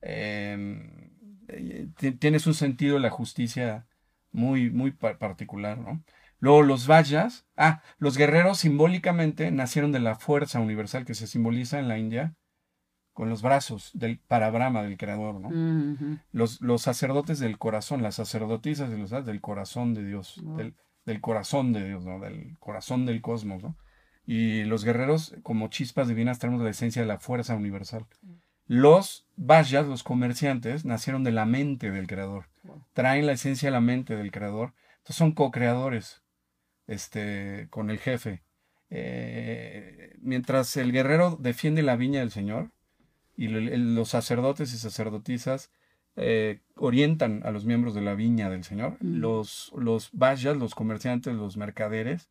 [0.03, 1.11] Em,
[1.49, 1.89] eh,
[2.19, 3.87] tienes un sentido de la justicia
[4.33, 6.03] muy, muy particular, ¿no?
[6.41, 11.79] Luego los Vayas, ah, los guerreros simbólicamente nacieron de la fuerza universal que se simboliza
[11.79, 12.35] en la India
[13.13, 16.19] con los brazos del para Brahma, del creador, ¿no?
[16.33, 21.21] los, los, sacerdotes del corazón, las sacerdotisas de los, del corazón de Dios, del, del,
[21.21, 22.19] corazón de Dios, ¿no?
[22.19, 23.77] Del corazón del cosmos, ¿no?
[24.25, 28.07] Y los guerreros, como chispas divinas, tenemos la esencia de la fuerza universal.
[28.67, 32.49] Los Vayas, los comerciantes, nacieron de la mente del creador.
[32.93, 34.75] Traen la esencia de la mente del creador.
[34.99, 36.23] Entonces son co-creadores
[36.87, 38.43] este, con el jefe.
[38.91, 42.71] Eh, mientras el guerrero defiende la viña del Señor
[43.37, 45.71] y los sacerdotes y sacerdotisas
[46.17, 51.57] eh, orientan a los miembros de la viña del Señor, los, los los comerciantes, los
[51.57, 52.29] mercaderes,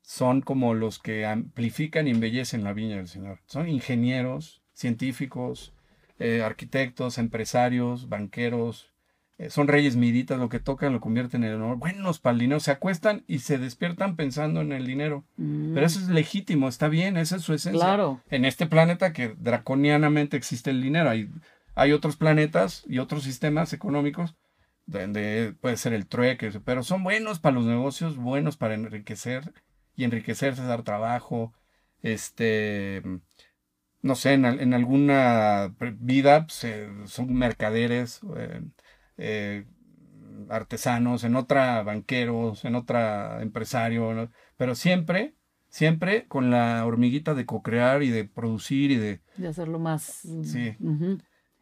[0.00, 3.40] son como los que amplifican y embellecen la viña del Señor.
[3.46, 5.72] Son ingenieros, científicos,
[6.18, 8.92] eh, arquitectos, empresarios, banqueros,
[9.38, 11.76] eh, son reyes miditas, lo que tocan lo convierten en oro.
[11.76, 15.24] Buenos para el dinero, se acuestan y se despiertan pensando en el dinero.
[15.36, 15.74] Mm.
[15.74, 17.80] Pero eso es legítimo, está bien, esa es su esencia.
[17.80, 18.20] Claro.
[18.28, 21.30] En este planeta que draconianamente existe el dinero, hay,
[21.74, 24.34] hay otros planetas y otros sistemas económicos
[24.86, 29.52] donde puede ser el trueque, pero son buenos para los negocios, buenos para enriquecer
[29.96, 31.52] y enriquecerse, dar trabajo,
[32.02, 33.02] este,
[34.02, 38.62] no sé, en, alguna vida pues, eh, son mercaderes, eh,
[39.16, 39.64] eh,
[40.48, 45.36] artesanos, en otra banqueros, en otra empresario, pero siempre,
[45.68, 49.20] siempre con la hormiguita de co-crear y de producir y de...
[49.36, 50.26] De hacerlo más...
[50.42, 50.76] Sí.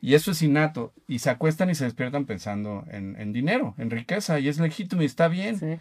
[0.02, 0.94] Y eso es innato.
[1.06, 5.04] Y se acuestan y se despiertan pensando en, dinero, en riqueza, y es legítimo y
[5.04, 5.80] está bien.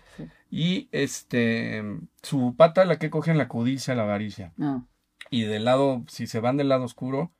[0.52, 1.82] Y este,
[2.22, 4.52] su pata la que cogen la codicia, la avaricia.
[4.60, 4.84] Ah.
[5.30, 7.32] Y del lado, si se van del lado oscuro,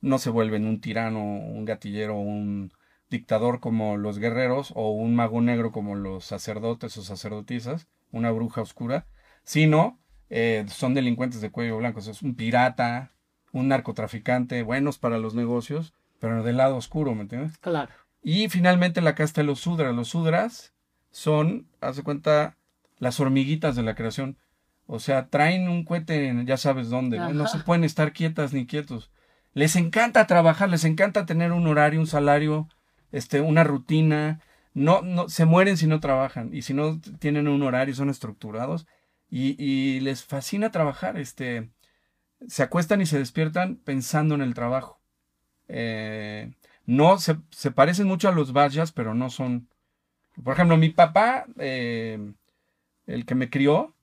[0.00, 2.72] no se vuelven un tirano, un gatillero, un
[3.10, 8.60] dictador como los guerreros o un mago negro como los sacerdotes o sacerdotisas, una bruja
[8.60, 9.06] oscura,
[9.44, 9.98] sino
[10.30, 13.12] eh, son delincuentes de cuello blanco, es un pirata,
[13.52, 17.56] un narcotraficante, buenos para los negocios, pero del lado oscuro, ¿me entiendes?
[17.58, 17.92] Claro.
[18.22, 19.94] Y finalmente la casta de los sudras.
[19.94, 20.74] Los sudras
[21.10, 22.56] son, hace cuenta,
[22.98, 24.36] las hormiguitas de la creación.
[24.90, 27.18] O sea, traen un cohete ya sabes dónde.
[27.18, 29.10] No se pueden estar quietas ni quietos.
[29.52, 32.68] Les encanta trabajar, les encanta tener un horario, un salario,
[33.12, 34.40] este, una rutina,
[34.72, 38.86] no, no, se mueren si no trabajan y si no tienen un horario, son estructurados
[39.30, 41.70] y, y les fascina trabajar, este,
[42.46, 45.00] se acuestan y se despiertan pensando en el trabajo.
[45.68, 46.50] Eh,
[46.86, 49.68] no, se, se, parecen mucho a los Vajras, pero no son.
[50.42, 52.32] Por ejemplo, mi papá, eh,
[53.06, 53.94] el que me crió,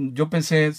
[0.00, 0.72] yo pensé,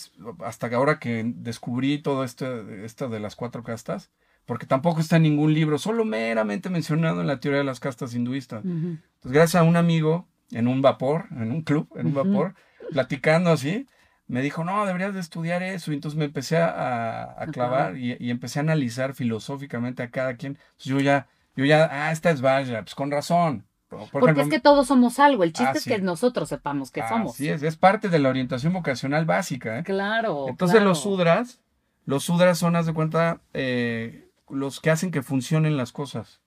[0.45, 4.11] hasta ahora que descubrí todo esto, esto de las cuatro castas,
[4.45, 8.15] porque tampoco está en ningún libro, solo meramente mencionado en la teoría de las castas
[8.15, 8.63] hinduistas.
[8.63, 12.55] Entonces, gracias a un amigo en un vapor, en un club, en un vapor,
[12.91, 13.87] platicando así,
[14.27, 15.91] me dijo, no, deberías de estudiar eso.
[15.91, 20.53] Y entonces me empecé a, clavar y, empecé a analizar filosóficamente a cada quien.
[20.53, 21.27] Entonces yo ya,
[21.57, 23.65] yo ya, ah, esta es Vaya, pues con razón.
[23.89, 27.35] Porque es que todos somos algo, el chiste ah, es que nosotros sepamos que somos.
[27.35, 29.79] Sí, es, es parte de la orientación vocacional básica.
[29.79, 29.83] ¿eh?
[29.83, 30.47] Claro.
[30.47, 31.59] Entonces los sudras,
[32.05, 36.39] los sudras son, haz de cuenta, eh, los que hacen que funcionen las cosas.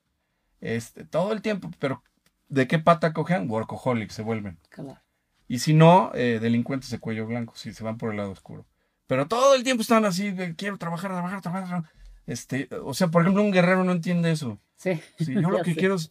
[0.61, 2.01] Este, todo el tiempo, pero
[2.47, 3.49] ¿de qué pata cogen?
[3.49, 4.57] Workaholics se vuelven.
[4.69, 5.01] Claro.
[5.49, 8.65] Y si no, eh, delincuentes de cuello blanco, si se van por el lado oscuro.
[9.07, 11.83] Pero todo el tiempo están así, quiero trabajar, trabajar, trabajar.
[12.25, 14.59] Este, o sea, por ejemplo, un guerrero no entiende eso.
[14.75, 14.99] Sí.
[15.19, 16.09] yo lo que quiero es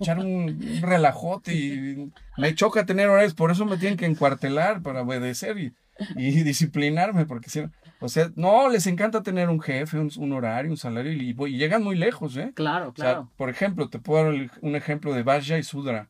[0.00, 5.02] echar un, relajote y me choca tener horarios, por eso me tienen que encuartelar para
[5.02, 5.74] obedecer y,
[6.16, 7.62] y disciplinarme, porque si
[8.02, 11.96] o sea, no, les encanta tener un jefe, un, horario, un salario y, llegan muy
[11.96, 12.52] lejos, ¿eh?
[12.54, 13.30] Claro, claro.
[13.36, 16.08] por ejemplo, te puedo dar un ejemplo de Vajra y Sudra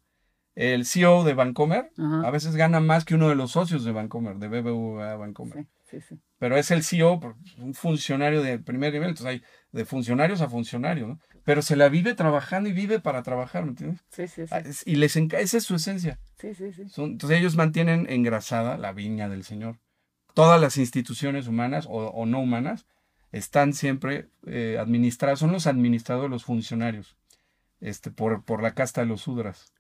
[0.54, 4.36] el CEO de Vancomer a veces gana más que uno de los socios de Vancomer,
[4.36, 5.66] de BBVA Vancomer.
[5.84, 7.20] Sí, sí, Pero es el CEO,
[7.58, 11.20] un funcionario de primer nivel, entonces hay de funcionarios a funcionarios, ¿no?
[11.44, 14.00] Pero se la vive trabajando y vive para trabajar, ¿me entiendes?
[14.08, 14.54] Sí, sí, sí.
[14.54, 16.18] Ah, y les esa es su esencia.
[16.38, 16.82] Sí, sí, sí.
[16.96, 19.80] entonces ellos mantienen engrasada la viña del Señor.
[20.32, 22.86] Todas las instituciones humanas o, no humanas
[23.32, 27.18] están siempre eh, administradas, son los administradores, los funcionarios,
[27.80, 29.74] este, por, por la casta de los sudras.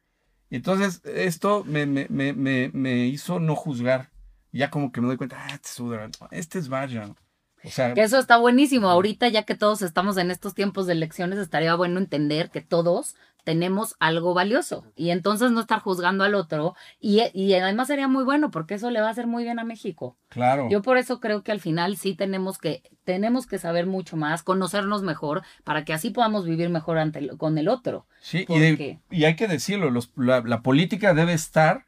[0.50, 4.10] Y entonces esto me, me, me, me, hizo no juzgar.
[4.52, 7.14] Ya como que me doy cuenta, ah, este es este es Vaya.
[7.62, 8.88] O sea, que eso está buenísimo.
[8.88, 13.16] Ahorita, ya que todos estamos en estos tiempos de elecciones, estaría bueno entender que todos
[13.44, 18.24] tenemos algo valioso y entonces no estar juzgando al otro y, y, además sería muy
[18.24, 20.16] bueno porque eso le va a hacer muy bien a México.
[20.28, 20.68] Claro.
[20.70, 24.42] Yo por eso creo que al final sí tenemos que tenemos que saber mucho más,
[24.42, 28.06] conocernos mejor para que así podamos vivir mejor ante con el otro.
[28.20, 31.86] Sí, y, hay que decirlo, los, la, política debe estar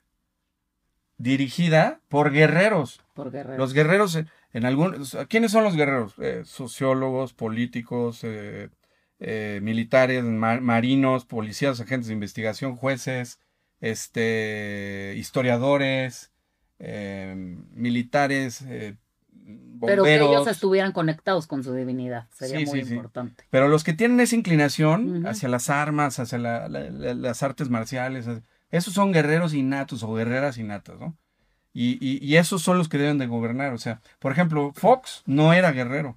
[1.18, 3.00] dirigida por guerreros.
[3.14, 3.58] Por guerreros.
[3.58, 4.18] Los guerreros
[4.52, 6.14] en algún ¿quiénes son los guerreros?
[6.18, 8.68] Eh, sociólogos, políticos, eh,
[9.24, 13.38] eh, militares, marinos, policías, agentes de investigación, jueces,
[13.80, 16.32] este, historiadores,
[16.80, 17.32] eh,
[17.70, 18.96] militares, eh,
[19.80, 23.44] Pero que ellos estuvieran conectados con su divinidad, sería muy importante.
[23.50, 28.26] Pero los que tienen esa inclinación hacia las armas, hacia las artes marciales,
[28.72, 31.16] esos son guerreros innatos o guerreras innatas, ¿no?
[31.74, 33.72] Y, esos son los que deben de gobernar.
[33.72, 36.16] O sea, por ejemplo, Fox no era guerrero.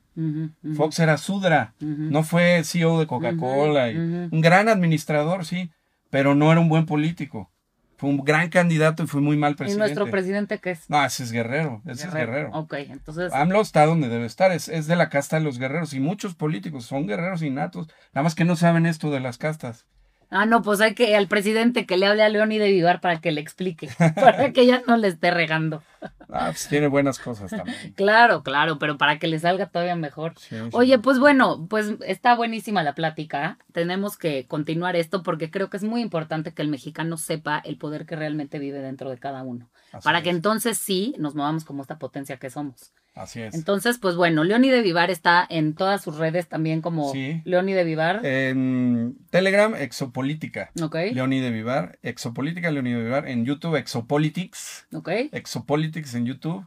[0.75, 1.73] Fox era Sudra.
[1.79, 3.87] No fue CEO de Coca-Cola.
[3.89, 5.71] Un gran administrador, sí,
[6.09, 7.49] pero no era un buen político.
[7.97, 9.77] Fue un gran candidato y fue muy mal presidente.
[9.77, 10.89] ¿Y nuestro presidente qué es?
[10.89, 11.81] No, ese es guerrero.
[11.85, 12.49] Ese es guerrero.
[12.51, 13.31] Ok, entonces.
[13.31, 14.51] AMLO está donde debe estar.
[14.51, 15.93] Es, es de la casta de los guerreros.
[15.93, 17.87] Y muchos políticos son guerreros innatos.
[18.13, 19.85] Nada más que no saben esto de las castas.
[20.29, 23.21] Ah, no, pues hay que al presidente que le hable a Leoni de Vivar para
[23.21, 25.83] que le explique, para que ella no le esté regando.
[26.29, 27.93] Ah, pues tiene buenas cosas también.
[27.95, 30.33] claro, claro, pero para que le salga todavía mejor.
[30.71, 33.57] Oye, pues bueno, pues está buenísima la plática.
[33.71, 37.77] Tenemos que continuar esto porque creo que es muy importante que el mexicano sepa el
[37.77, 39.69] poder que realmente vive dentro de cada uno.
[40.03, 42.91] para que entonces sí nos movamos como esta potencia que somos.
[43.15, 43.55] Así es.
[43.55, 47.41] Entonces, pues bueno, Leoni de Vivar está en todas sus redes también como sí.
[47.45, 48.25] Leoni de Vivar.
[48.25, 50.69] En Telegram, Exopolítica.
[50.81, 50.95] Ok.
[51.13, 51.97] Leoni de Vivar.
[52.03, 53.25] Exopolítica, Leoni de Vivar.
[53.29, 54.87] En YouTube, Exopolitics.
[54.93, 55.09] Ok.
[55.31, 56.65] Exopolitics en YouTube.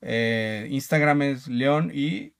[0.00, 2.32] Eh, Instagram es León y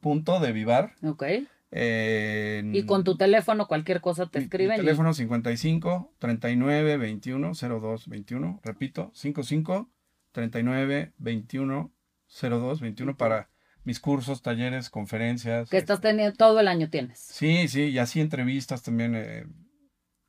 [0.00, 0.94] punto de Vivar.
[1.02, 1.24] Ok.
[1.70, 4.76] y con tu teléfono, cualquier cosa te escriben.
[4.76, 8.60] teléfono 55 39 21 02 21.
[8.62, 9.90] Repito, 55
[10.32, 11.92] 39 21
[12.40, 13.50] 02 21 para
[13.84, 15.68] mis cursos, talleres, conferencias.
[15.68, 17.18] Que estás teniendo todo el año tienes.
[17.18, 19.14] Sí, sí, y así entrevistas también.
[19.14, 19.46] Eh,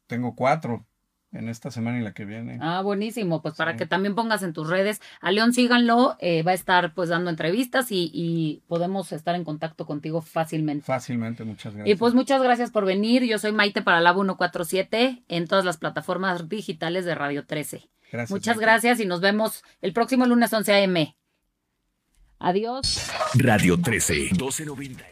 [0.07, 0.85] tengo cuatro
[1.35, 2.57] en esta semana y la que viene.
[2.61, 3.41] Ah, buenísimo.
[3.41, 5.01] Pues para que también pongas en tus redes.
[5.21, 9.43] A León síganlo, eh, va a estar pues dando entrevistas y, y, podemos estar en
[9.43, 10.85] contacto contigo fácilmente.
[10.85, 11.95] Fácilmente, muchas gracias.
[11.95, 13.23] Y pues muchas gracias por venir.
[13.23, 17.89] Yo soy Maite para Lab 147 en todas las plataformas digitales de Radio 13.
[18.11, 18.31] Gracias.
[18.31, 21.15] Muchas gracias y nos vemos el próximo lunes 11 a.m.
[22.39, 23.11] Adiós.
[23.35, 25.05] Radio 13, 1290.